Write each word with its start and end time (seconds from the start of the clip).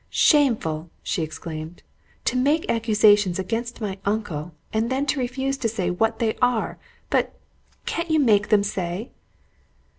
"Shameful!" 0.09 0.89
she 1.03 1.21
exclaimed. 1.21 1.83
"To 2.25 2.35
make 2.35 2.67
accusations 2.71 3.37
against 3.37 3.81
my 3.81 3.99
uncle, 4.03 4.55
and 4.73 4.89
then 4.89 5.05
to 5.05 5.19
refuse 5.19 5.57
to 5.57 5.69
say 5.69 5.91
what 5.91 6.17
they 6.17 6.35
are! 6.41 6.79
But 7.11 7.39
can't 7.85 8.09
you 8.09 8.19
make 8.19 8.49
them 8.49 8.63
say?" 8.63 9.11